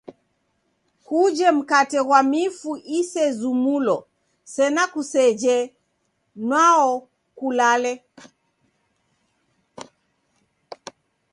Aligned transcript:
Kuje 1.05 1.47
mkate 1.57 1.99
ghwa 2.05 2.19
mifu 2.31 2.71
isezumulo 2.99 3.97
sena 4.53 4.83
kuseje 4.93 5.55
nwao 6.47 6.91
kulale. 7.37 7.93